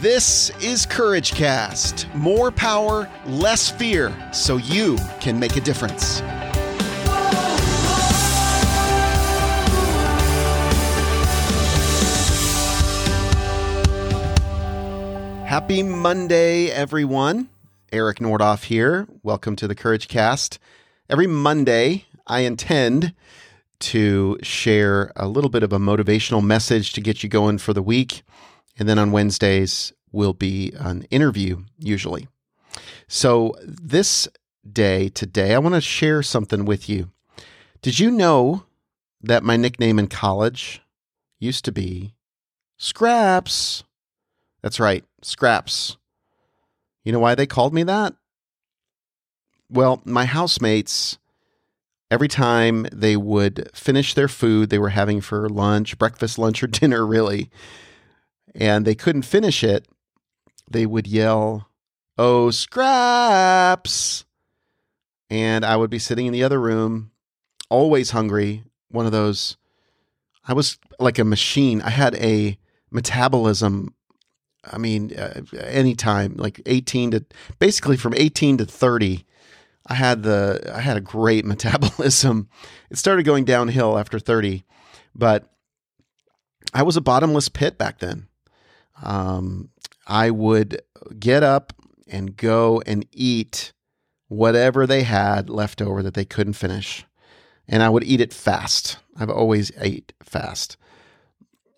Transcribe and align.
This 0.00 0.50
is 0.60 0.86
Courage 0.86 1.32
Cast. 1.32 2.06
More 2.14 2.52
power, 2.52 3.10
less 3.26 3.68
fear, 3.68 4.14
so 4.32 4.56
you 4.56 4.96
can 5.18 5.40
make 5.40 5.56
a 5.56 5.60
difference. 5.60 6.20
Happy 15.48 15.82
Monday, 15.82 16.70
everyone. 16.70 17.48
Eric 17.90 18.18
Nordoff 18.18 18.66
here. 18.66 19.08
Welcome 19.24 19.56
to 19.56 19.66
the 19.66 19.74
Courage 19.74 20.06
Cast. 20.06 20.60
Every 21.10 21.26
Monday, 21.26 22.04
I 22.24 22.42
intend 22.42 23.14
to 23.80 24.38
share 24.44 25.10
a 25.16 25.26
little 25.26 25.50
bit 25.50 25.64
of 25.64 25.72
a 25.72 25.78
motivational 25.80 26.44
message 26.44 26.92
to 26.92 27.00
get 27.00 27.24
you 27.24 27.28
going 27.28 27.58
for 27.58 27.72
the 27.72 27.82
week. 27.82 28.22
And 28.78 28.88
then 28.88 28.98
on 28.98 29.12
Wednesdays 29.12 29.92
will 30.12 30.32
be 30.32 30.72
an 30.78 31.02
interview, 31.10 31.64
usually. 31.78 32.28
So 33.08 33.54
this 33.62 34.28
day, 34.70 35.08
today, 35.08 35.54
I 35.54 35.58
want 35.58 35.74
to 35.74 35.80
share 35.80 36.22
something 36.22 36.64
with 36.64 36.88
you. 36.88 37.10
Did 37.82 37.98
you 37.98 38.10
know 38.10 38.64
that 39.20 39.42
my 39.42 39.56
nickname 39.56 39.98
in 39.98 40.08
college 40.08 40.80
used 41.38 41.64
to 41.64 41.72
be 41.72 42.14
Scraps? 42.76 43.84
That's 44.62 44.80
right, 44.80 45.04
Scraps. 45.22 45.96
You 47.04 47.12
know 47.12 47.20
why 47.20 47.34
they 47.34 47.46
called 47.46 47.72
me 47.72 47.82
that? 47.84 48.14
Well, 49.70 50.02
my 50.04 50.24
housemates, 50.24 51.18
every 52.10 52.28
time 52.28 52.86
they 52.92 53.16
would 53.16 53.70
finish 53.74 54.14
their 54.14 54.28
food 54.28 54.70
they 54.70 54.78
were 54.78 54.90
having 54.90 55.20
for 55.20 55.48
lunch, 55.48 55.98
breakfast, 55.98 56.38
lunch, 56.38 56.62
or 56.62 56.66
dinner, 56.68 57.06
really, 57.06 57.50
and 58.54 58.84
they 58.84 58.94
couldn't 58.94 59.22
finish 59.22 59.62
it, 59.62 59.86
they 60.70 60.86
would 60.86 61.06
yell, 61.06 61.68
Oh, 62.16 62.50
scraps! 62.50 64.24
And 65.30 65.64
I 65.64 65.76
would 65.76 65.90
be 65.90 65.98
sitting 65.98 66.26
in 66.26 66.32
the 66.32 66.42
other 66.42 66.60
room, 66.60 67.10
always 67.70 68.10
hungry. 68.10 68.64
One 68.90 69.06
of 69.06 69.12
those, 69.12 69.56
I 70.46 70.52
was 70.54 70.78
like 70.98 71.18
a 71.18 71.24
machine. 71.24 71.82
I 71.82 71.90
had 71.90 72.14
a 72.16 72.58
metabolism. 72.90 73.94
I 74.64 74.78
mean, 74.78 75.16
uh, 75.16 75.42
anytime, 75.60 76.34
like 76.36 76.60
18 76.66 77.12
to 77.12 77.24
basically 77.58 77.96
from 77.96 78.14
18 78.16 78.58
to 78.58 78.64
30, 78.66 79.24
I 79.86 79.94
had 79.94 80.22
the 80.22 80.72
I 80.74 80.80
had 80.80 80.96
a 80.96 81.02
great 81.02 81.44
metabolism. 81.44 82.48
It 82.90 82.98
started 82.98 83.24
going 83.24 83.44
downhill 83.44 83.98
after 83.98 84.18
30, 84.18 84.64
but 85.14 85.50
I 86.74 86.82
was 86.82 86.96
a 86.96 87.02
bottomless 87.02 87.48
pit 87.48 87.78
back 87.78 87.98
then. 87.98 88.27
Um, 89.02 89.70
I 90.06 90.30
would 90.30 90.82
get 91.18 91.42
up 91.42 91.72
and 92.06 92.36
go 92.36 92.82
and 92.86 93.06
eat 93.12 93.72
whatever 94.28 94.86
they 94.86 95.02
had 95.02 95.50
left 95.50 95.80
over 95.82 96.02
that 96.02 96.14
they 96.14 96.24
couldn't 96.24 96.54
finish. 96.54 97.04
And 97.66 97.82
I 97.82 97.88
would 97.88 98.04
eat 98.04 98.20
it 98.20 98.32
fast. 98.32 98.98
I've 99.18 99.30
always 99.30 99.72
ate 99.78 100.12
fast. 100.22 100.76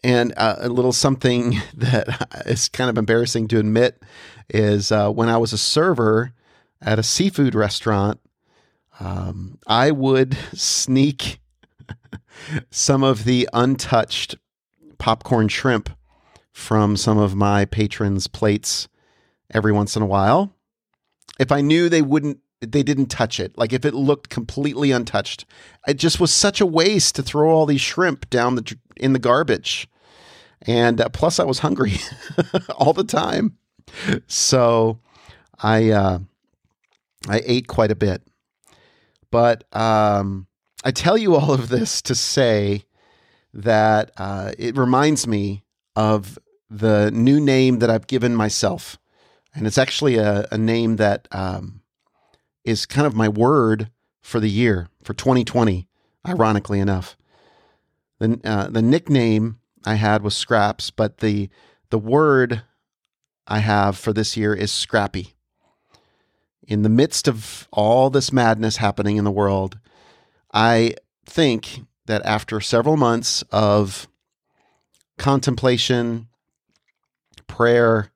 And 0.03 0.33
uh, 0.37 0.57
a 0.59 0.69
little 0.69 0.93
something 0.93 1.57
that 1.75 2.29
is 2.47 2.69
kind 2.69 2.91
of 2.91 2.99
embarrassing 2.99 3.49
to 3.49 3.59
admit 3.59 4.03
is 4.49 4.91
uh, 4.93 5.11
when 5.11 5.29
I 5.29 5.37
was 5.37 5.53
a 5.53 5.59
server 5.59 6.33
at 6.81 6.99
a 6.99 7.03
seafood 7.03 7.55
restaurant, 7.55 8.21
um, 8.99 9.59
I 9.67 9.91
would 9.91 10.37
sneak 10.55 11.41
some 12.71 13.03
of 13.03 13.25
the 13.25 13.49
untouched 13.53 14.37
popcorn 14.99 15.49
shrimp 15.49 15.91
from 16.53 16.97
some 16.97 17.19
of 17.19 17.35
my 17.35 17.65
patrons' 17.65 18.27
plates 18.27 18.89
every 19.53 19.73
once 19.73 19.97
in 19.97 20.03
a 20.03 20.07
while. 20.07 20.55
If 21.39 21.53
I 21.53 21.61
knew 21.61 21.89
they 21.89 22.03
wouldn't, 22.03 22.39
they 22.61 22.83
didn't 22.83 23.07
touch 23.07 23.41
it, 23.41 23.57
like 23.57 23.73
if 23.73 23.85
it 23.85 23.95
looked 23.95 24.29
completely 24.29 24.91
untouched, 24.91 25.47
it 25.87 25.95
just 25.95 26.21
was 26.21 26.33
such 26.33 26.61
a 26.61 26.67
waste 26.67 27.15
to 27.15 27.23
throw 27.23 27.51
all 27.51 27.67
these 27.67 27.81
shrimp 27.81 28.29
down 28.29 28.57
the 28.57 28.77
in 28.97 29.13
the 29.13 29.19
garbage. 29.19 29.89
And 30.63 31.01
uh, 31.01 31.09
plus, 31.09 31.41
I 31.41 31.45
was 31.45 31.61
hungry 31.61 31.95
all 32.77 32.93
the 32.93 33.05
time, 33.05 33.57
so 34.27 35.01
I 35.59 35.91
uh, 35.91 36.19
I 37.29 37.43
ate 37.45 37.67
quite 37.67 37.91
a 37.91 37.97
bit. 37.97 38.23
But 39.31 39.65
um, 39.75 40.47
I 40.85 40.91
tell 40.91 41.17
you 41.17 41.37
all 41.37 41.53
of 41.53 41.69
this 41.69 42.03
to 42.03 42.15
say 42.15 42.85
that 43.55 44.11
uh, 44.17 44.53
it 44.59 44.77
reminds 44.77 45.27
me 45.27 45.65
of 45.97 46.39
the 46.71 47.11
new 47.11 47.41
name 47.41 47.81
that 47.81 47.91
I've 47.91 48.07
given 48.07 48.35
myself. 48.35 48.97
And 49.55 49.67
it's 49.67 49.79
actually 49.79 50.17
a, 50.17 50.47
a 50.53 50.57
name 50.57 50.97
that 50.97 51.27
um, 51.33 51.83
is 52.65 52.87
kind 52.87 53.07
of 53.07 53.15
my 53.15 53.29
word 53.29 53.91
for 54.23 54.39
the 54.39 54.49
year, 54.49 54.89
for 55.03 55.13
2020, 55.13 55.89
ironically 56.27 56.79
enough. 56.79 57.17
The, 58.21 58.39
uh, 58.45 58.69
the 58.69 58.83
nickname 58.83 59.59
I 59.85 59.95
had 59.95 60.23
was 60.23 60.37
Scraps, 60.37 60.91
but 60.91 61.19
the, 61.19 61.49
the 61.91 61.99
word 61.99 62.63
I 63.47 63.59
have 63.59 63.99
for 63.99 64.13
this 64.13 64.37
year 64.37 64.55
is 64.55 64.71
Scrappy. 64.71 65.35
In 66.69 66.83
the 66.83 66.89
midst 66.89 67.27
of 67.27 67.67
all 67.73 68.11
this 68.11 68.33
madness 68.33 68.77
happening 68.77 69.17
in 69.17 69.25
the 69.25 69.31
world, 69.31 69.81
I 70.53 70.95
think 71.27 71.81
that 72.07 72.25
after 72.25 72.61
several 72.61 72.97
months 72.97 73.43
of 73.51 74.07
contemplation, 75.19 76.29
prayer, 77.51 78.13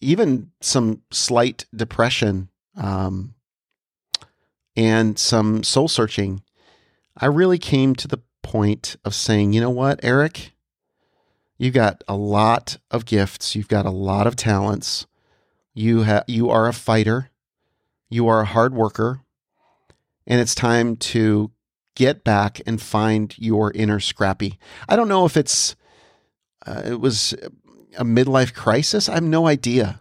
even 0.00 0.50
some 0.60 1.02
slight 1.10 1.64
depression, 1.74 2.50
um, 2.76 3.34
and 4.76 5.18
some 5.18 5.62
soul 5.62 5.88
searching, 5.88 6.42
I 7.16 7.26
really 7.26 7.58
came 7.58 7.94
to 7.96 8.08
the 8.08 8.20
point 8.42 8.96
of 9.04 9.14
saying, 9.14 9.52
you 9.52 9.60
know 9.60 9.70
what, 9.70 10.00
Eric? 10.02 10.52
You've 11.58 11.74
got 11.74 12.02
a 12.08 12.16
lot 12.16 12.78
of 12.90 13.06
gifts. 13.06 13.54
You've 13.54 13.68
got 13.68 13.86
a 13.86 13.90
lot 13.90 14.26
of 14.26 14.36
talents. 14.36 15.06
You 15.74 16.02
have 16.02 16.24
you 16.26 16.50
are 16.50 16.68
a 16.68 16.72
fighter. 16.72 17.30
You 18.10 18.28
are 18.28 18.40
a 18.40 18.46
hard 18.46 18.74
worker. 18.74 19.20
And 20.26 20.40
it's 20.40 20.54
time 20.54 20.96
to 20.96 21.50
get 21.94 22.24
back 22.24 22.60
and 22.66 22.80
find 22.80 23.34
your 23.38 23.70
inner 23.72 24.00
scrappy. 24.00 24.58
I 24.88 24.96
don't 24.96 25.08
know 25.08 25.24
if 25.24 25.36
it's 25.36 25.76
uh, 26.66 26.82
it 26.84 27.00
was 27.00 27.34
a 27.96 28.04
midlife 28.04 28.54
crisis. 28.54 29.08
I 29.08 29.14
have 29.14 29.22
no 29.22 29.46
idea. 29.46 30.00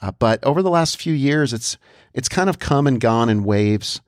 Uh, 0.00 0.12
but 0.12 0.42
over 0.44 0.62
the 0.62 0.70
last 0.70 1.00
few 1.00 1.14
years, 1.14 1.52
it's 1.52 1.76
it's 2.12 2.28
kind 2.28 2.50
of 2.50 2.58
come 2.58 2.86
and 2.86 3.00
gone 3.00 3.28
in 3.28 3.44
waves, 3.44 4.00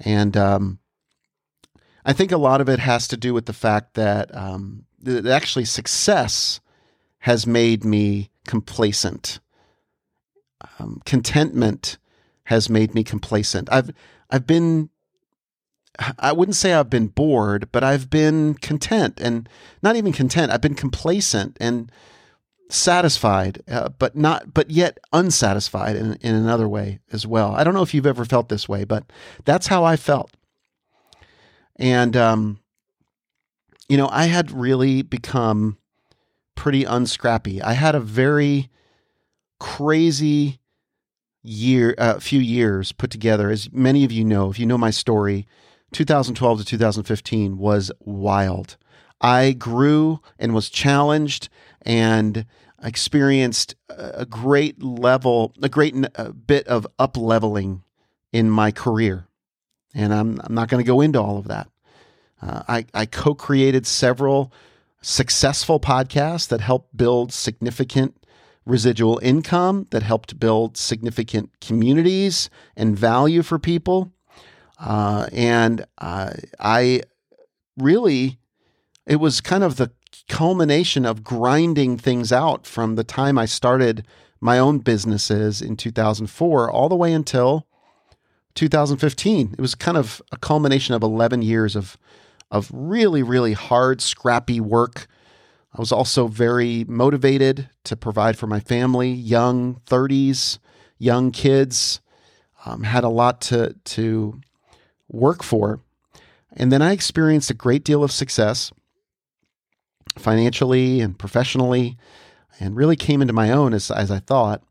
and 0.00 0.36
um, 0.36 0.78
I 2.06 2.12
think 2.12 2.30
a 2.30 2.38
lot 2.38 2.60
of 2.60 2.68
it 2.68 2.78
has 2.78 3.08
to 3.08 3.16
do 3.16 3.34
with 3.34 3.46
the 3.46 3.52
fact 3.52 3.94
that, 3.94 4.32
um, 4.34 4.84
that 5.02 5.26
actually 5.26 5.64
success 5.64 6.60
has 7.20 7.48
made 7.48 7.84
me 7.84 8.30
complacent. 8.46 9.40
Um, 10.78 11.02
contentment 11.04 11.98
has 12.44 12.70
made 12.70 12.94
me 12.94 13.02
complacent. 13.02 13.68
I've 13.72 13.90
I've 14.30 14.46
been 14.46 14.90
I 16.18 16.32
wouldn't 16.32 16.56
say 16.56 16.72
I've 16.72 16.90
been 16.90 17.08
bored, 17.08 17.70
but 17.72 17.82
I've 17.82 18.08
been 18.08 18.54
content 18.54 19.20
and 19.20 19.48
not 19.82 19.96
even 19.96 20.12
content. 20.12 20.52
I've 20.52 20.60
been 20.60 20.74
complacent 20.74 21.56
and 21.60 21.90
satisfied, 22.68 23.62
uh, 23.68 23.90
but 23.98 24.16
not, 24.16 24.52
but 24.52 24.70
yet 24.70 24.98
unsatisfied 25.12 25.96
in, 25.96 26.14
in 26.14 26.34
another 26.34 26.68
way 26.68 27.00
as 27.12 27.26
well. 27.26 27.54
I 27.54 27.64
don't 27.64 27.74
know 27.74 27.82
if 27.82 27.94
you've 27.94 28.06
ever 28.06 28.24
felt 28.24 28.48
this 28.48 28.68
way, 28.68 28.84
but 28.84 29.04
that's 29.44 29.68
how 29.68 29.84
I 29.84 29.96
felt. 29.96 30.32
And, 31.76 32.16
um, 32.16 32.60
you 33.88 33.96
know, 33.96 34.08
I 34.10 34.26
had 34.26 34.50
really 34.50 35.02
become 35.02 35.78
pretty 36.54 36.84
unscrappy. 36.84 37.62
I 37.62 37.74
had 37.74 37.94
a 37.94 38.00
very 38.00 38.70
crazy 39.60 40.58
year, 41.42 41.94
a 41.98 42.02
uh, 42.02 42.20
few 42.20 42.40
years 42.40 42.92
put 42.92 43.10
together. 43.10 43.50
As 43.50 43.70
many 43.72 44.04
of 44.04 44.10
you 44.10 44.24
know, 44.24 44.50
if 44.50 44.58
you 44.58 44.66
know 44.66 44.78
my 44.78 44.90
story, 44.90 45.46
2012 45.92 46.58
to 46.58 46.64
2015 46.64 47.58
was 47.58 47.92
wild. 48.00 48.76
I 49.20 49.52
grew 49.52 50.20
and 50.38 50.54
was 50.54 50.68
challenged 50.68 51.48
and 51.82 52.44
experienced 52.82 53.74
a 53.88 54.26
great 54.26 54.82
level, 54.82 55.54
a 55.62 55.68
great 55.68 55.94
bit 56.46 56.66
of 56.68 56.86
up 56.98 57.16
leveling 57.16 57.82
in 58.32 58.50
my 58.50 58.70
career. 58.70 59.26
And 59.94 60.12
I'm, 60.12 60.40
I'm 60.44 60.54
not 60.54 60.68
going 60.68 60.84
to 60.84 60.86
go 60.86 61.00
into 61.00 61.20
all 61.20 61.38
of 61.38 61.48
that. 61.48 61.68
Uh, 62.42 62.62
I, 62.68 62.86
I 62.92 63.06
co 63.06 63.34
created 63.34 63.86
several 63.86 64.52
successful 65.00 65.80
podcasts 65.80 66.48
that 66.48 66.60
helped 66.60 66.96
build 66.96 67.32
significant 67.32 68.26
residual 68.66 69.18
income, 69.22 69.86
that 69.90 70.02
helped 70.02 70.38
build 70.38 70.76
significant 70.76 71.50
communities 71.60 72.50
and 72.76 72.98
value 72.98 73.42
for 73.42 73.58
people. 73.58 74.12
Uh, 74.78 75.28
and 75.32 75.86
uh, 75.98 76.32
I 76.58 77.02
really, 77.78 78.38
it 79.06 79.16
was 79.16 79.40
kind 79.40 79.62
of 79.62 79.76
the 79.76 79.92
culmination 80.28 81.04
of 81.06 81.24
grinding 81.24 81.96
things 81.96 82.32
out 82.32 82.66
from 82.66 82.94
the 82.94 83.04
time 83.04 83.38
I 83.38 83.46
started 83.46 84.06
my 84.40 84.58
own 84.58 84.78
businesses 84.78 85.62
in 85.62 85.76
2004 85.76 86.70
all 86.70 86.88
the 86.88 86.96
way 86.96 87.12
until 87.12 87.66
2015. 88.54 89.54
It 89.56 89.60
was 89.60 89.74
kind 89.74 89.96
of 89.96 90.20
a 90.32 90.36
culmination 90.36 90.94
of 90.94 91.02
11 91.02 91.42
years 91.42 91.76
of 91.76 91.96
of 92.50 92.70
really 92.72 93.22
really 93.22 93.54
hard 93.54 94.00
scrappy 94.00 94.60
work. 94.60 95.06
I 95.74 95.80
was 95.80 95.92
also 95.92 96.26
very 96.26 96.84
motivated 96.88 97.68
to 97.84 97.96
provide 97.96 98.38
for 98.38 98.46
my 98.46 98.60
family, 98.60 99.10
young 99.10 99.80
30s, 99.86 100.58
young 100.98 101.32
kids, 101.32 102.00
um, 102.64 102.84
had 102.84 103.04
a 103.04 103.08
lot 103.08 103.40
to 103.42 103.74
to 103.74 104.40
work 105.08 105.42
for. 105.42 105.80
And 106.52 106.72
then 106.72 106.82
I 106.82 106.92
experienced 106.92 107.50
a 107.50 107.54
great 107.54 107.84
deal 107.84 108.02
of 108.02 108.10
success 108.10 108.72
financially 110.18 111.00
and 111.00 111.18
professionally 111.18 111.96
and 112.58 112.76
really 112.76 112.96
came 112.96 113.20
into 113.20 113.34
my 113.34 113.50
own 113.50 113.74
as, 113.74 113.90
as 113.90 114.10
I 114.10 114.18
thought. 114.18 114.62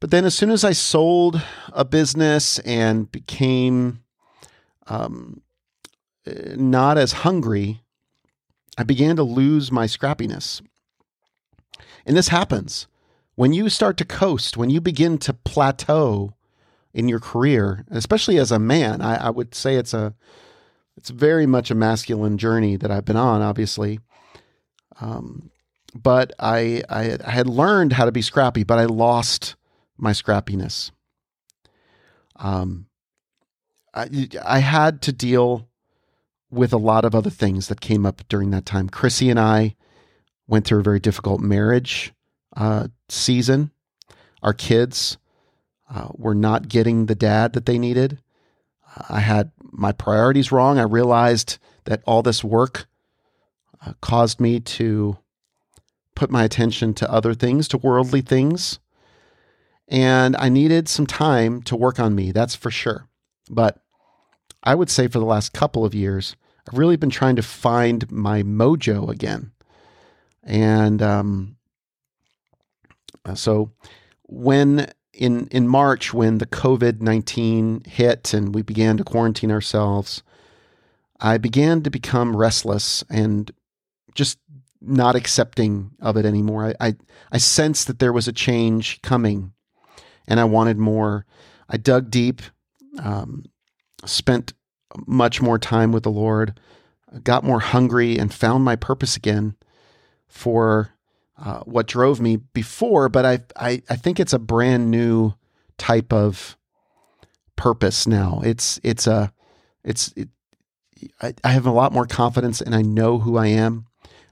But 0.00 0.10
then, 0.10 0.24
as 0.24 0.34
soon 0.34 0.50
as 0.50 0.64
I 0.64 0.72
sold 0.72 1.40
a 1.72 1.84
business 1.84 2.58
and 2.60 3.10
became 3.10 4.02
um, 4.86 5.40
not 6.26 6.98
as 6.98 7.12
hungry, 7.12 7.80
I 8.76 8.82
began 8.82 9.16
to 9.16 9.22
lose 9.22 9.72
my 9.72 9.86
scrappiness. 9.86 10.60
And 12.04 12.16
this 12.16 12.28
happens 12.28 12.86
when 13.34 13.52
you 13.52 13.68
start 13.68 13.96
to 13.96 14.04
coast, 14.04 14.56
when 14.56 14.68
you 14.68 14.80
begin 14.80 15.16
to 15.18 15.32
plateau 15.32 16.34
in 16.92 17.08
your 17.08 17.20
career, 17.20 17.84
especially 17.90 18.38
as 18.38 18.52
a 18.52 18.58
man. 18.58 19.00
I, 19.00 19.26
I 19.26 19.30
would 19.30 19.54
say 19.54 19.76
it's 19.76 19.94
a 19.94 20.14
it's 20.96 21.10
very 21.10 21.46
much 21.46 21.70
a 21.70 21.74
masculine 21.74 22.38
journey 22.38 22.76
that 22.76 22.90
I've 22.90 23.04
been 23.04 23.16
on, 23.16 23.42
obviously. 23.42 24.00
Um, 25.00 25.50
but 25.94 26.32
I, 26.38 26.82
I, 26.88 27.18
I 27.24 27.30
had 27.30 27.46
learned 27.46 27.92
how 27.92 28.04
to 28.04 28.12
be 28.12 28.22
scrappy, 28.22 28.64
but 28.64 28.78
I 28.78 28.84
lost 28.84 29.56
my 29.96 30.12
scrappiness. 30.12 30.90
Um, 32.36 32.86
I, 33.92 34.28
I 34.44 34.58
had 34.58 35.02
to 35.02 35.12
deal 35.12 35.68
with 36.50 36.72
a 36.72 36.78
lot 36.78 37.04
of 37.04 37.14
other 37.14 37.30
things 37.30 37.68
that 37.68 37.80
came 37.80 38.06
up 38.06 38.22
during 38.28 38.50
that 38.50 38.66
time. 38.66 38.88
Chrissy 38.88 39.30
and 39.30 39.38
I 39.38 39.76
went 40.46 40.66
through 40.66 40.80
a 40.80 40.84
very 40.84 41.00
difficult 41.00 41.40
marriage 41.40 42.12
uh, 42.56 42.88
season. 43.08 43.70
Our 44.42 44.52
kids 44.52 45.16
uh, 45.92 46.08
were 46.12 46.34
not 46.34 46.68
getting 46.68 47.06
the 47.06 47.14
dad 47.14 47.52
that 47.54 47.66
they 47.66 47.78
needed. 47.78 48.18
I 49.08 49.20
had 49.20 49.50
my 49.72 49.92
priorities 49.92 50.52
wrong. 50.52 50.78
I 50.78 50.82
realized 50.82 51.58
that 51.84 52.02
all 52.06 52.22
this 52.22 52.44
work 52.44 52.86
uh, 53.84 53.92
caused 54.00 54.40
me 54.40 54.60
to 54.60 55.18
put 56.14 56.30
my 56.30 56.44
attention 56.44 56.94
to 56.94 57.10
other 57.10 57.34
things, 57.34 57.68
to 57.68 57.78
worldly 57.78 58.20
things. 58.20 58.78
And 59.88 60.36
I 60.36 60.48
needed 60.48 60.88
some 60.88 61.06
time 61.06 61.62
to 61.62 61.76
work 61.76 61.98
on 61.98 62.14
me, 62.14 62.32
that's 62.32 62.54
for 62.54 62.70
sure. 62.70 63.08
But 63.50 63.82
I 64.62 64.74
would 64.74 64.88
say 64.90 65.08
for 65.08 65.18
the 65.18 65.24
last 65.24 65.52
couple 65.52 65.84
of 65.84 65.94
years, 65.94 66.36
I've 66.66 66.78
really 66.78 66.96
been 66.96 67.10
trying 67.10 67.36
to 67.36 67.42
find 67.42 68.10
my 68.10 68.42
mojo 68.42 69.10
again. 69.10 69.52
And 70.42 71.02
um, 71.02 71.56
uh, 73.24 73.34
so 73.34 73.72
when 74.22 74.90
in 75.16 75.46
in 75.48 75.68
March 75.68 76.12
when 76.12 76.38
the 76.38 76.46
COVID 76.46 77.00
nineteen 77.00 77.82
hit 77.86 78.34
and 78.34 78.54
we 78.54 78.62
began 78.62 78.96
to 78.96 79.04
quarantine 79.04 79.50
ourselves, 79.50 80.22
I 81.20 81.38
began 81.38 81.82
to 81.82 81.90
become 81.90 82.36
restless 82.36 83.04
and 83.08 83.50
just 84.14 84.38
not 84.80 85.16
accepting 85.16 85.92
of 86.00 86.16
it 86.16 86.26
anymore. 86.26 86.74
I, 86.80 86.88
I, 86.88 86.94
I 87.32 87.38
sensed 87.38 87.86
that 87.86 87.98
there 87.98 88.12
was 88.12 88.28
a 88.28 88.32
change 88.32 89.00
coming, 89.02 89.52
and 90.26 90.38
I 90.38 90.44
wanted 90.44 90.78
more. 90.78 91.24
I 91.68 91.78
dug 91.78 92.10
deep, 92.10 92.42
um, 93.02 93.44
spent 94.04 94.52
much 95.06 95.40
more 95.40 95.58
time 95.58 95.90
with 95.90 96.02
the 96.02 96.10
Lord, 96.10 96.60
got 97.22 97.44
more 97.44 97.60
hungry, 97.60 98.18
and 98.18 98.32
found 98.32 98.64
my 98.64 98.76
purpose 98.76 99.16
again 99.16 99.56
for 100.28 100.93
uh, 101.36 101.60
what 101.60 101.86
drove 101.86 102.20
me 102.20 102.36
before, 102.36 103.08
but 103.08 103.24
I, 103.26 103.40
I 103.56 103.82
I 103.90 103.96
think 103.96 104.20
it's 104.20 104.32
a 104.32 104.38
brand 104.38 104.90
new 104.90 105.34
type 105.78 106.12
of 106.12 106.56
purpose 107.56 108.06
now. 108.06 108.40
It's 108.44 108.78
it's 108.82 109.06
a 109.06 109.32
it's 109.82 110.12
it, 110.16 110.28
I, 111.20 111.34
I 111.42 111.50
have 111.50 111.66
a 111.66 111.72
lot 111.72 111.92
more 111.92 112.06
confidence 112.06 112.60
and 112.60 112.74
I 112.74 112.82
know 112.82 113.18
who 113.18 113.36
I 113.36 113.48
am. 113.48 113.86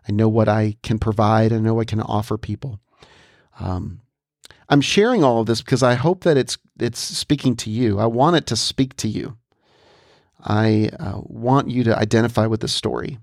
I 0.08 0.12
know 0.12 0.28
what 0.28 0.48
I 0.48 0.76
can 0.82 0.98
provide. 0.98 1.52
I 1.52 1.58
know 1.58 1.80
I 1.80 1.84
can 1.84 2.00
offer 2.00 2.38
people. 2.38 2.80
Um, 3.60 4.00
I'm 4.68 4.80
sharing 4.80 5.22
all 5.22 5.40
of 5.40 5.46
this 5.46 5.60
because 5.60 5.82
I 5.82 5.94
hope 5.94 6.24
that 6.24 6.36
it's 6.36 6.56
it's 6.78 6.98
speaking 6.98 7.56
to 7.56 7.70
you. 7.70 7.98
I 7.98 8.06
want 8.06 8.36
it 8.36 8.46
to 8.46 8.56
speak 8.56 8.96
to 8.98 9.08
you. 9.08 9.36
I 10.44 10.90
uh, 10.98 11.20
want 11.22 11.68
you 11.68 11.84
to 11.84 11.96
identify 11.96 12.46
with 12.46 12.60
the 12.60 12.68
story 12.68 13.18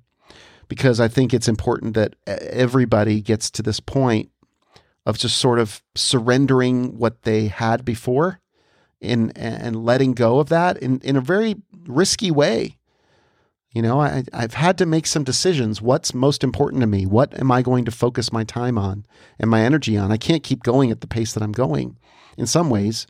because 0.69 1.00
I 1.01 1.10
think 1.10 1.33
it's 1.33 1.50
important 1.50 1.95
that 1.95 2.16
everybody 2.25 3.19
gets 3.19 3.51
to 3.51 3.62
this 3.62 3.81
point 3.81 4.31
of 5.06 5.18
just 5.18 5.38
sort 5.38 5.60
of 5.60 5.83
surrendering 5.95 6.98
what 6.98 7.24
they 7.24 7.48
had 7.48 7.83
before 7.83 8.39
and 9.01 9.36
and 9.38 9.83
letting 9.83 10.13
go 10.13 10.39
of 10.39 10.50
that 10.50 10.77
in, 10.77 11.00
in 11.01 11.18
a 11.18 11.21
very 11.21 11.56
risky 11.86 12.31
way. 12.31 12.77
You 13.71 13.81
know, 13.83 14.01
I, 14.01 14.24
I've 14.33 14.56
had 14.56 14.77
to 14.80 14.86
make 14.86 15.06
some 15.06 15.24
decisions. 15.24 15.81
What's 15.81 16.13
most 16.13 16.44
important 16.44 16.81
to 16.81 16.88
me? 16.88 17.06
What 17.06 17.38
am 17.39 17.51
I 17.51 17.62
going 17.62 17.86
to 17.86 17.92
focus 17.92 18.33
my 18.33 18.44
time 18.44 18.77
on 18.77 19.06
and 19.39 19.50
my 19.50 19.62
energy 19.62 19.95
on? 19.95 20.12
I 20.12 20.18
can't 20.18 20.44
keep 20.44 20.63
going 20.63 20.89
at 20.89 21.01
the 21.01 21.07
pace 21.07 21.33
that 21.33 21.44
I'm 21.44 21.51
going 21.51 21.98
in 22.36 22.48
some 22.48 22.69
ways 22.69 23.06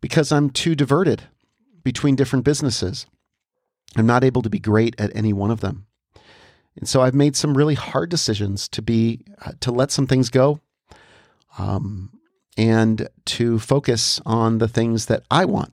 because 0.00 0.32
I'm 0.32 0.50
too 0.50 0.74
diverted 0.74 1.22
between 1.84 2.16
different 2.16 2.44
businesses. 2.44 3.06
I'm 3.96 4.06
not 4.06 4.24
able 4.24 4.42
to 4.42 4.50
be 4.50 4.58
great 4.58 4.94
at 4.98 5.14
any 5.14 5.32
one 5.32 5.52
of 5.52 5.60
them. 5.60 5.86
And 6.76 6.88
so 6.88 7.02
I've 7.02 7.14
made 7.14 7.36
some 7.36 7.56
really 7.56 7.74
hard 7.74 8.10
decisions 8.10 8.68
to 8.68 8.82
be 8.82 9.20
uh, 9.44 9.52
to 9.60 9.72
let 9.72 9.90
some 9.90 10.06
things 10.06 10.30
go, 10.30 10.60
um, 11.58 12.10
and 12.56 13.08
to 13.26 13.58
focus 13.58 14.20
on 14.24 14.58
the 14.58 14.68
things 14.68 15.06
that 15.06 15.24
I 15.30 15.44
want, 15.44 15.72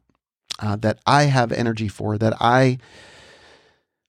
uh, 0.59 0.75
that 0.77 0.99
I 1.05 1.23
have 1.23 1.51
energy 1.51 1.87
for, 1.87 2.17
that 2.17 2.33
I 2.41 2.79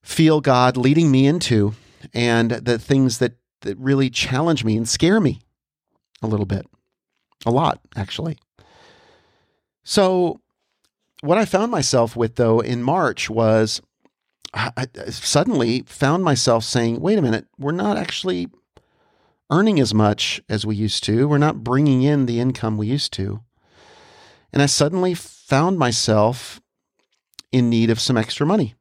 feel 0.03 0.41
God 0.41 0.77
leading 0.77 1.11
me 1.11 1.27
into, 1.27 1.75
and 2.15 2.51
the 2.51 2.79
things 2.79 3.19
that 3.19 3.35
that 3.63 3.77
really 3.79 4.09
challenge 4.09 4.65
me 4.65 4.77
and 4.77 4.89
scare 4.89 5.21
me 5.21 5.41
a 6.23 6.27
little 6.27 6.47
bit, 6.47 6.67
a 7.45 7.51
lot 7.51 7.81
actually. 7.97 8.39
So, 9.85 10.41
what 11.21 11.39
I 11.39 11.45
found 11.45 11.71
myself 11.71 12.17
with 12.17 12.37
though 12.37 12.61
in 12.61 12.83
March 12.83 13.29
was 13.29 13.81
I, 14.55 14.87
suddenly 15.11 15.83
found 15.87 16.25
myself 16.25 16.65
saying, 16.65 17.01
wait 17.01 17.19
a 17.19 17.23
minute, 17.23 17.47
we're 17.59 17.73
not 17.73 17.97
actually 17.97 18.49
earning 19.51 19.81
as 19.81 19.95
much 19.95 20.41
as 20.49 20.67
we 20.67 20.77
used 20.77 21.05
to. 21.05 21.29
We're 21.29 21.39
not 21.39 21.65
bringing 21.65 22.03
in 22.03 22.27
the 22.27 22.41
income 22.41 22.77
we 22.77 22.87
used 22.87 23.13
to. 23.15 23.41
And 24.53 24.63
I 24.63 24.67
suddenly 24.67 25.15
found 25.15 25.79
myself 25.79 26.61
in 27.53 27.71
need 27.71 27.91
of 27.91 28.01
some 28.01 28.17
extra 28.17 28.47
money. 28.47 28.75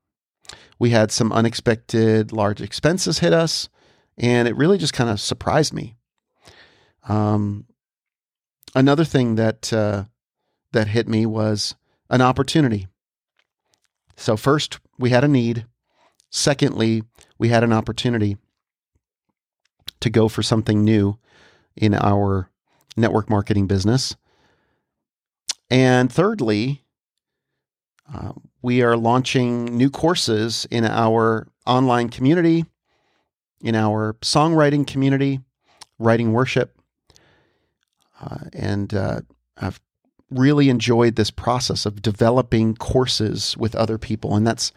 We 0.79 0.91
had 0.91 1.11
some 1.11 1.31
unexpected 1.31 2.31
large 2.31 2.61
expenses 2.61 3.19
hit 3.19 3.33
us, 3.33 3.69
and 4.17 4.47
it 4.47 4.55
really 4.55 4.77
just 4.77 4.93
kind 4.93 5.09
of 5.09 5.19
surprised 5.19 5.73
me. 5.73 5.95
Um, 7.07 7.65
another 8.75 9.03
thing 9.03 9.35
that 9.35 9.73
uh, 9.73 10.05
that 10.73 10.89
hit 10.89 11.07
me 11.07 11.25
was 11.25 11.75
an 12.09 12.21
opportunity. 12.21 12.87
So 14.17 14.35
first, 14.35 14.79
we 14.97 15.11
had 15.11 15.23
a 15.23 15.27
need. 15.27 15.65
Secondly, 16.29 17.03
we 17.37 17.49
had 17.49 17.63
an 17.63 17.71
opportunity 17.71 18.37
to 19.99 20.09
go 20.09 20.27
for 20.27 20.43
something 20.43 20.83
new 20.83 21.17
in 21.75 21.93
our 21.93 22.49
network 22.97 23.29
marketing 23.29 23.67
business. 23.67 24.15
And 25.69 26.11
thirdly, 26.11 26.83
uh, 28.13 28.33
we 28.61 28.81
are 28.81 28.97
launching 28.97 29.65
new 29.77 29.89
courses 29.89 30.65
in 30.71 30.83
our 30.83 31.47
online 31.65 32.09
community, 32.09 32.65
in 33.61 33.75
our 33.75 34.13
songwriting 34.21 34.85
community, 34.87 35.41
writing 35.99 36.33
worship. 36.33 36.79
Uh, 38.19 38.45
and 38.53 38.93
uh, 38.93 39.21
I've 39.57 39.79
really 40.29 40.69
enjoyed 40.69 41.15
this 41.15 41.31
process 41.31 41.85
of 41.85 42.01
developing 42.01 42.75
courses 42.75 43.55
with 43.57 43.75
other 43.75 43.97
people. 43.97 44.35
And 44.35 44.45
that's, 44.45 44.71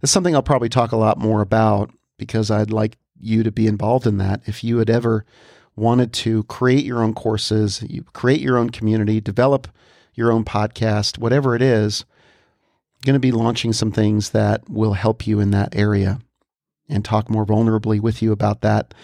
that's 0.00 0.12
something 0.12 0.34
I'll 0.34 0.42
probably 0.42 0.68
talk 0.68 0.92
a 0.92 0.96
lot 0.96 1.18
more 1.18 1.40
about 1.40 1.90
because 2.18 2.50
I'd 2.50 2.70
like 2.70 2.96
you 3.20 3.42
to 3.42 3.50
be 3.50 3.66
involved 3.66 4.06
in 4.06 4.18
that. 4.18 4.42
If 4.46 4.62
you 4.62 4.78
had 4.78 4.90
ever 4.90 5.24
wanted 5.74 6.12
to 6.12 6.44
create 6.44 6.84
your 6.84 7.02
own 7.02 7.14
courses, 7.14 7.82
you 7.88 8.02
create 8.12 8.40
your 8.40 8.56
own 8.56 8.70
community, 8.70 9.20
develop 9.20 9.68
your 10.14 10.32
own 10.32 10.44
podcast, 10.44 11.18
whatever 11.18 11.54
it 11.54 11.62
is, 11.62 12.04
going 13.04 13.14
to 13.14 13.20
be 13.20 13.32
launching 13.32 13.72
some 13.72 13.92
things 13.92 14.30
that 14.30 14.68
will 14.68 14.94
help 14.94 15.26
you 15.26 15.40
in 15.40 15.50
that 15.50 15.74
area. 15.74 16.20
and 16.88 17.04
talk 17.04 17.28
more 17.28 17.44
vulnerably 17.44 18.00
with 18.00 18.22
you 18.22 18.30
about 18.30 18.60
that 18.60 18.94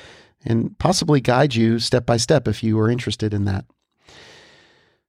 and 0.44 0.78
possibly 0.78 1.20
guide 1.20 1.54
you 1.54 1.78
step 1.78 2.06
by 2.06 2.16
step 2.16 2.48
if 2.48 2.62
you 2.62 2.78
are 2.78 2.90
interested 2.90 3.34
in 3.34 3.44
that. 3.44 3.64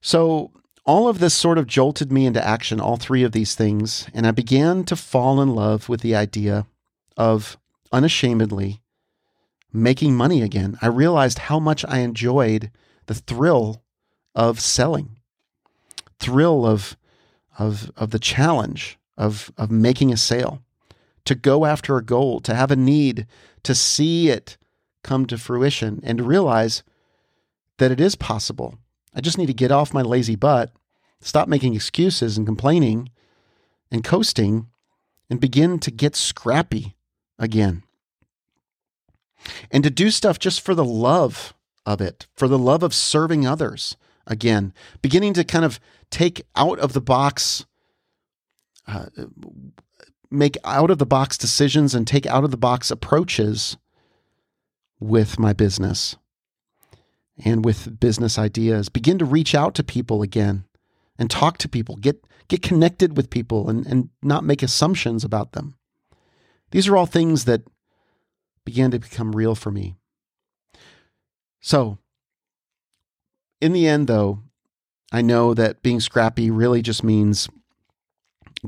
So, 0.02 0.52
all 0.86 1.08
of 1.08 1.20
this 1.20 1.34
sort 1.34 1.58
of 1.58 1.68
jolted 1.68 2.12
me 2.12 2.26
into 2.26 2.46
action, 2.46 2.80
all 2.80 2.98
three 2.98 3.24
of 3.24 3.32
these 3.32 3.56
things, 3.56 4.08
and 4.14 4.28
I 4.28 4.32
began 4.32 4.84
to 4.86 4.96
fall 4.96 5.42
in 5.42 5.56
love 5.56 5.88
with 5.88 6.02
the 6.02 6.16
idea 6.16 6.66
of 7.16 7.58
unashamedly 7.92 8.82
making 9.72 10.16
money 10.16 10.42
again. 10.42 10.78
I 10.82 10.88
realized 10.88 11.40
how 11.40 11.60
much 11.60 11.86
I 11.88 12.00
enjoyed 12.00 12.70
the 13.06 13.16
thrill 13.16 13.82
of 14.36 14.60
selling, 14.60 15.18
thrill 16.20 16.66
of 16.66 16.98
of 17.58 17.92
of 17.96 18.12
the 18.12 18.20
challenge 18.20 18.98
of 19.18 19.52
of 19.58 19.72
making 19.72 20.12
a 20.12 20.18
sale, 20.18 20.62
to 21.26 21.36
go 21.36 21.66
after 21.66 21.98
a 21.98 22.04
goal, 22.04 22.40
to 22.42 22.54
have 22.54 22.72
a 22.72 22.76
need, 22.76 23.26
to 23.64 23.74
see 23.74 24.30
it 24.30 24.58
come 25.04 25.26
to 25.28 25.38
fruition 25.38 26.02
and 26.04 26.18
to 26.18 26.24
realize 26.24 26.84
that 27.78 27.92
it 27.92 28.00
is 28.00 28.16
possible. 28.16 28.78
I 29.16 29.22
just 29.22 29.38
need 29.38 29.48
to 29.48 29.54
get 29.54 29.72
off 29.72 29.94
my 29.94 30.02
lazy 30.02 30.36
butt, 30.36 30.72
stop 31.22 31.48
making 31.48 31.76
excuses 31.76 32.38
and 32.38 32.46
complaining 32.46 33.10
and 33.92 34.04
coasting 34.04 34.68
and 35.30 35.40
begin 35.40 35.80
to 35.80 35.92
get 35.92 36.16
scrappy 36.16 36.96
again. 37.38 37.84
And 39.72 39.84
to 39.84 39.90
do 39.90 40.10
stuff 40.10 40.40
just 40.40 40.62
for 40.62 40.74
the 40.74 40.86
love 40.86 41.54
of 41.86 42.02
it, 42.02 42.28
for 42.36 42.48
the 42.48 42.60
love 42.60 42.84
of 42.84 42.94
serving 42.94 43.46
others 43.46 43.98
again, 44.26 44.74
beginning 45.02 45.34
to 45.34 45.44
kind 45.44 45.66
of 45.66 45.80
take 46.10 46.42
out 46.56 46.80
of 46.80 46.94
the 46.94 47.02
box, 47.02 47.66
uh, 48.88 49.08
make 50.32 50.58
out 50.64 50.90
of 50.90 50.98
the 50.98 51.06
box 51.06 51.38
decisions 51.38 51.94
and 51.94 52.08
take 52.08 52.26
out 52.26 52.44
of 52.44 52.52
the 52.52 52.58
box 52.58 52.90
approaches 52.90 53.78
with 55.00 55.38
my 55.38 55.52
business 55.52 56.16
and 57.44 57.66
with 57.66 58.00
business 58.00 58.38
ideas. 58.38 58.90
Begin 58.90 59.18
to 59.18 59.26
reach 59.26 59.56
out 59.56 59.74
to 59.76 59.84
people 59.84 60.22
again 60.22 60.66
and 61.18 61.30
talk 61.30 61.58
to 61.60 61.70
people, 61.70 61.96
get, 61.96 62.26
get 62.48 62.62
connected 62.62 63.16
with 63.18 63.30
people 63.30 63.70
and, 63.70 63.86
and 63.86 64.10
not 64.22 64.44
make 64.44 64.64
assumptions 64.64 65.24
about 65.24 65.54
them. 65.54 65.76
These 66.72 66.88
are 66.88 66.98
all 66.98 67.06
things 67.06 67.46
that 67.46 67.62
began 68.66 68.92
to 68.92 69.00
become 69.00 69.36
real 69.36 69.56
for 69.56 69.72
me. 69.72 69.96
So, 71.62 71.98
in 73.62 73.74
the 73.74 73.88
end, 73.88 74.08
though, 74.08 74.40
I 75.12 75.22
know 75.22 75.54
that 75.54 75.84
being 75.84 76.00
scrappy 76.00 76.50
really 76.50 76.82
just 76.82 77.04
means 77.04 77.48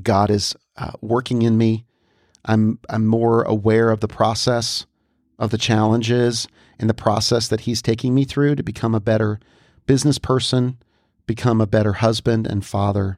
God 0.01 0.29
is 0.29 0.55
uh, 0.77 0.91
working 1.01 1.41
in 1.41 1.57
me. 1.57 1.86
I'm 2.45 2.79
I'm 2.89 3.05
more 3.05 3.41
aware 3.43 3.89
of 3.89 4.00
the 4.00 4.07
process 4.07 4.86
of 5.38 5.51
the 5.51 5.58
challenges 5.58 6.48
and 6.80 6.89
the 6.89 6.94
process 6.94 7.48
that 7.48 7.62
he's 7.62 7.82
taking 7.82 8.13
me 8.13 8.25
through 8.25 8.56
to 8.56 8.63
become 8.63 8.96
a 8.96 9.00
better 9.00 9.39
business 9.86 10.18
person, 10.18 10.77
become 11.25 11.62
a 11.62 11.68
better 11.68 11.94
husband 11.94 12.48
and 12.48 12.65
father 12.65 13.18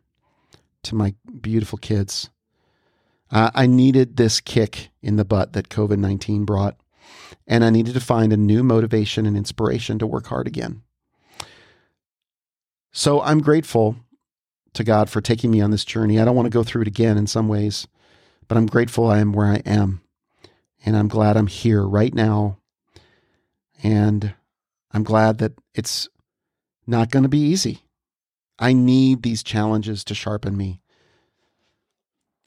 to 0.83 0.95
my 0.95 1.13
beautiful 1.41 1.77
kids. 1.77 2.29
Uh, 3.29 3.51
I 3.53 3.67
needed 3.67 4.17
this 4.17 4.39
kick 4.39 4.89
in 5.01 5.17
the 5.17 5.25
butt 5.25 5.53
that 5.53 5.69
COVID 5.69 5.97
19 5.99 6.45
brought, 6.45 6.77
and 7.45 7.63
I 7.63 7.69
needed 7.69 7.93
to 7.93 7.99
find 7.99 8.31
a 8.31 8.37
new 8.37 8.63
motivation 8.63 9.25
and 9.25 9.35
inspiration 9.35 9.99
to 9.99 10.07
work 10.07 10.27
hard 10.27 10.47
again. 10.47 10.83
So 12.91 13.21
I'm 13.21 13.41
grateful 13.41 13.97
to 14.73 14.83
God 14.83 15.09
for 15.09 15.21
taking 15.21 15.51
me 15.51 15.61
on 15.61 15.71
this 15.71 15.85
journey. 15.85 16.19
I 16.19 16.25
don't 16.25 16.35
want 16.35 16.45
to 16.45 16.57
go 16.57 16.63
through 16.63 16.83
it 16.83 16.87
again 16.87 17.17
in 17.17 17.27
some 17.27 17.47
ways, 17.47 17.87
but 18.47 18.57
I'm 18.57 18.65
grateful 18.65 19.07
I 19.07 19.19
am 19.19 19.33
where 19.33 19.47
I 19.47 19.61
am. 19.65 20.01
And 20.85 20.95
I'm 20.95 21.07
glad 21.07 21.37
I'm 21.37 21.47
here 21.47 21.83
right 21.83 22.13
now. 22.13 22.59
And 23.83 24.33
I'm 24.91 25.03
glad 25.03 25.37
that 25.39 25.53
it's 25.73 26.07
not 26.85 27.11
going 27.11 27.23
to 27.23 27.29
be 27.29 27.39
easy. 27.39 27.83
I 28.59 28.73
need 28.73 29.21
these 29.21 29.43
challenges 29.43 30.03
to 30.05 30.15
sharpen 30.15 30.57
me. 30.57 30.81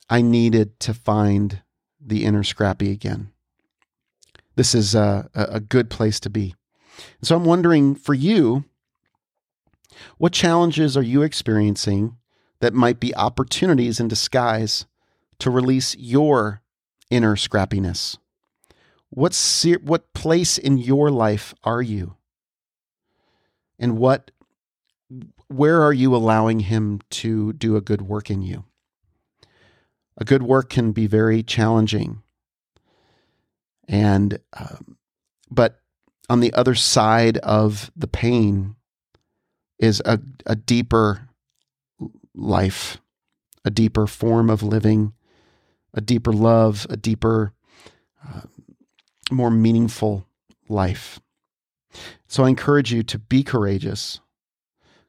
I 0.08 0.22
needed 0.22 0.80
to 0.80 0.94
find 0.94 1.62
the 2.00 2.24
inner 2.24 2.42
scrappy 2.42 2.90
again. 2.90 3.30
This 4.56 4.74
is 4.74 4.94
a, 4.94 5.30
a 5.34 5.60
good 5.60 5.88
place 5.88 6.18
to 6.20 6.30
be. 6.30 6.54
So 7.22 7.36
I'm 7.36 7.44
wondering 7.44 7.94
for 7.94 8.14
you, 8.14 8.64
what 10.18 10.32
challenges 10.32 10.96
are 10.96 11.02
you 11.02 11.22
experiencing 11.22 12.16
that 12.60 12.74
might 12.74 12.98
be 12.98 13.14
opportunities 13.14 14.00
in 14.00 14.08
disguise 14.08 14.86
to 15.38 15.50
release 15.50 15.96
your 15.96 16.62
inner 17.10 17.36
scrappiness? 17.36 18.18
What, 19.10 19.36
what 19.82 20.12
place 20.14 20.56
in 20.56 20.78
your 20.78 21.10
life 21.10 21.54
are 21.64 21.82
you? 21.82 22.16
And 23.78 23.98
what 23.98 24.30
where 25.48 25.82
are 25.82 25.92
you 25.92 26.14
allowing 26.14 26.60
him 26.60 27.00
to 27.10 27.52
do 27.54 27.74
a 27.74 27.80
good 27.80 28.02
work 28.02 28.30
in 28.30 28.42
you? 28.42 28.64
A 30.16 30.24
good 30.24 30.44
work 30.44 30.70
can 30.70 30.92
be 30.92 31.08
very 31.08 31.42
challenging. 31.42 32.22
And 33.88 34.38
um, 34.52 34.96
but 35.50 35.80
on 36.28 36.38
the 36.38 36.52
other 36.54 36.76
side 36.76 37.38
of 37.38 37.90
the 37.96 38.06
pain 38.06 38.76
is 39.80 40.00
a, 40.04 40.20
a 40.46 40.54
deeper 40.54 41.28
life, 42.34 42.98
a 43.64 43.70
deeper 43.70 44.06
form 44.06 44.48
of 44.48 44.62
living, 44.62 45.14
a 45.92 46.00
deeper 46.00 46.32
love, 46.32 46.86
a 46.88 46.96
deeper 46.96 47.52
uh, 48.24 48.42
more 49.30 49.50
meaningful 49.50 50.26
life. 50.68 51.20
So 52.28 52.44
I 52.44 52.48
encourage 52.48 52.92
you 52.92 53.02
to 53.04 53.18
be 53.18 53.42
courageous 53.42 54.20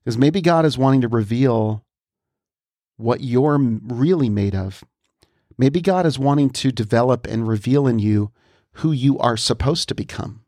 because 0.03 0.17
maybe 0.17 0.41
God 0.41 0.65
is 0.65 0.77
wanting 0.77 1.01
to 1.01 1.07
reveal 1.07 1.85
what 2.97 3.21
you're 3.21 3.57
really 3.59 4.29
made 4.29 4.55
of. 4.55 4.83
Maybe 5.57 5.81
God 5.81 6.05
is 6.05 6.17
wanting 6.17 6.49
to 6.51 6.71
develop 6.71 7.27
and 7.27 7.47
reveal 7.47 7.87
in 7.87 7.99
you 7.99 8.31
who 8.75 8.91
you 8.91 9.19
are 9.19 9.37
supposed 9.37 9.87
to 9.89 9.95
become. 9.95 10.43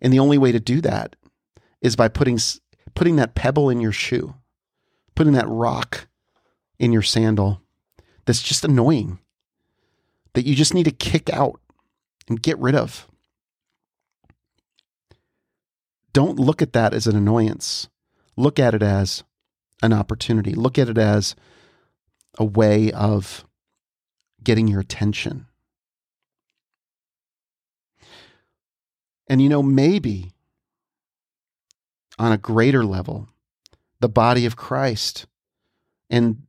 And 0.00 0.12
the 0.12 0.18
only 0.18 0.36
way 0.36 0.52
to 0.52 0.60
do 0.60 0.80
that 0.82 1.16
is 1.80 1.96
by 1.96 2.08
putting, 2.08 2.38
putting 2.94 3.16
that 3.16 3.34
pebble 3.34 3.70
in 3.70 3.80
your 3.80 3.92
shoe, 3.92 4.34
putting 5.14 5.32
that 5.32 5.48
rock 5.48 6.08
in 6.78 6.92
your 6.92 7.02
sandal 7.02 7.62
that's 8.26 8.42
just 8.42 8.64
annoying, 8.64 9.20
that 10.34 10.44
you 10.44 10.54
just 10.54 10.74
need 10.74 10.84
to 10.84 10.90
kick 10.90 11.30
out 11.30 11.60
and 12.28 12.42
get 12.42 12.58
rid 12.58 12.74
of. 12.74 13.06
Don't 16.12 16.38
look 16.38 16.60
at 16.60 16.72
that 16.74 16.92
as 16.92 17.06
an 17.06 17.16
annoyance. 17.16 17.88
Look 18.36 18.58
at 18.58 18.74
it 18.74 18.82
as 18.82 19.24
an 19.82 19.92
opportunity. 19.92 20.54
Look 20.54 20.78
at 20.78 20.88
it 20.88 20.98
as 20.98 21.34
a 22.38 22.44
way 22.44 22.92
of 22.92 23.44
getting 24.42 24.68
your 24.68 24.80
attention. 24.80 25.46
And 29.28 29.40
you 29.40 29.48
know, 29.48 29.62
maybe 29.62 30.32
on 32.18 32.32
a 32.32 32.38
greater 32.38 32.84
level, 32.84 33.28
the 34.00 34.08
body 34.08 34.44
of 34.44 34.56
Christ 34.56 35.26
and 36.10 36.42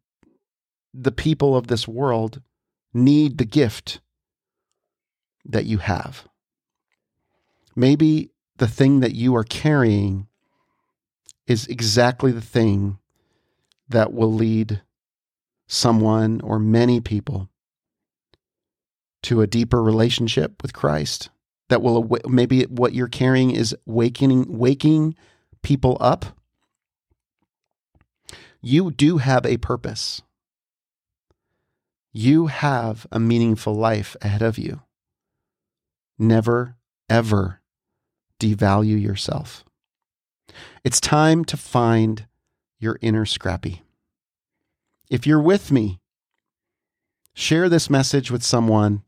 the 0.93 1.11
people 1.11 1.55
of 1.55 1.67
this 1.67 1.87
world 1.87 2.41
need 2.93 3.37
the 3.37 3.45
gift 3.45 4.01
that 5.45 5.65
you 5.65 5.77
have. 5.79 6.27
Maybe 7.75 8.31
the 8.57 8.67
thing 8.67 8.99
that 9.01 9.15
you 9.15 9.35
are 9.35 9.43
carrying 9.43 10.27
is 11.47 11.67
exactly 11.67 12.31
the 12.31 12.41
thing 12.41 12.99
that 13.89 14.13
will 14.13 14.31
lead 14.31 14.81
someone 15.67 16.39
or 16.41 16.59
many 16.59 17.01
people 17.01 17.49
to 19.23 19.41
a 19.41 19.47
deeper 19.47 19.81
relationship 19.81 20.61
with 20.61 20.73
Christ. 20.73 21.29
That 21.69 21.81
will 21.81 22.07
maybe 22.27 22.63
what 22.63 22.93
you're 22.93 23.07
carrying 23.07 23.51
is 23.51 23.75
waking 23.85 24.57
waking 24.57 25.15
people 25.63 25.97
up. 25.99 26.25
You 28.61 28.91
do 28.91 29.17
have 29.17 29.45
a 29.45 29.57
purpose. 29.57 30.21
You 32.11 32.47
have 32.47 33.07
a 33.11 33.19
meaningful 33.19 33.73
life 33.73 34.15
ahead 34.21 34.43
of 34.43 34.57
you. 34.57 34.81
Never, 36.17 36.77
ever 37.09 37.61
devalue 38.39 39.01
yourself. 39.01 39.63
It's 40.83 40.99
time 40.99 41.45
to 41.45 41.57
find 41.57 42.27
your 42.79 42.99
inner 43.01 43.25
scrappy. 43.25 43.81
If 45.09 45.25
you're 45.25 45.41
with 45.41 45.71
me, 45.71 45.99
share 47.33 47.69
this 47.69 47.89
message 47.89 48.29
with 48.29 48.43
someone 48.43 49.03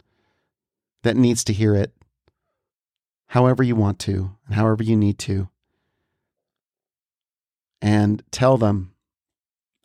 that 1.04 1.16
needs 1.16 1.44
to 1.44 1.54
hear 1.54 1.76
it, 1.76 1.94
however 3.28 3.64
you 3.64 3.76
want 3.76 4.00
to 4.00 4.36
and 4.46 4.56
however 4.56 4.84
you 4.84 4.96
need 4.96 5.20
to. 5.20 5.50
And 7.82 8.24
tell 8.32 8.58
them, 8.58 8.94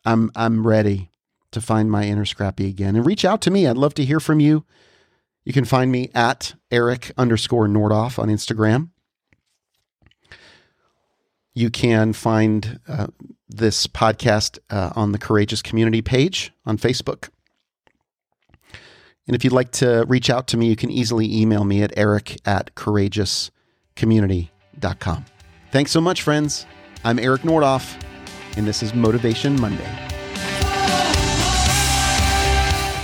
I'm, 0.05 0.31
I'm 0.35 0.65
ready 0.65 1.11
to 1.51 1.61
find 1.61 1.91
my 1.91 2.05
inner 2.05 2.25
scrappy 2.25 2.67
again. 2.67 2.95
And 2.95 3.05
reach 3.05 3.25
out 3.25 3.41
to 3.41 3.51
me. 3.51 3.67
I'd 3.67 3.77
love 3.77 3.93
to 3.95 4.05
hear 4.05 4.19
from 4.19 4.39
you. 4.39 4.65
You 5.43 5.53
can 5.53 5.65
find 5.65 5.91
me 5.91 6.11
at 6.13 6.53
Eric 6.69 7.11
underscore 7.17 7.67
Nordoff 7.67 8.19
on 8.19 8.29
Instagram. 8.29 8.89
You 11.53 11.69
can 11.69 12.13
find 12.13 12.79
uh, 12.87 13.07
this 13.49 13.85
podcast 13.87 14.59
uh, 14.69 14.91
on 14.95 15.11
the 15.11 15.17
Courageous 15.17 15.61
Community 15.61 16.01
page 16.01 16.53
on 16.65 16.77
Facebook. 16.77 17.27
And 19.27 19.35
if 19.35 19.43
you'd 19.43 19.51
like 19.53 19.71
to 19.73 20.05
reach 20.07 20.29
out 20.29 20.47
to 20.47 20.55
me, 20.57 20.67
you 20.67 20.75
can 20.75 20.89
easily 20.89 21.31
email 21.35 21.63
me 21.63 21.83
at 21.83 21.93
eric 21.97 22.37
at 22.45 22.73
courageouscommunity.com. 22.75 25.25
Thanks 25.71 25.91
so 25.91 26.01
much, 26.01 26.21
friends. 26.21 26.65
I'm 27.03 27.19
Eric 27.19 27.41
Nordoff, 27.41 28.01
and 28.57 28.67
this 28.67 28.83
is 28.83 28.93
Motivation 28.93 29.59
Monday. 29.59 30.20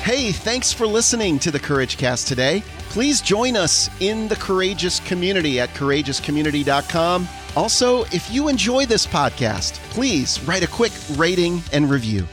Hey, 0.07 0.31
thanks 0.31 0.71
for 0.71 0.87
listening 0.87 1.37
to 1.39 1.51
the 1.51 1.59
Courage 1.59 1.97
Cast 1.97 2.29
today. 2.29 2.63
Please 2.91 3.19
join 3.19 3.57
us 3.57 3.89
in 3.99 4.29
the 4.29 4.37
Courageous 4.37 5.01
Community 5.01 5.59
at 5.59 5.67
courageouscommunity.com. 5.71 7.27
Also, 7.57 8.03
if 8.05 8.31
you 8.31 8.47
enjoy 8.47 8.85
this 8.85 9.05
podcast, 9.05 9.73
please 9.89 10.41
write 10.43 10.63
a 10.63 10.67
quick 10.67 10.93
rating 11.17 11.61
and 11.73 11.89
review. 11.89 12.25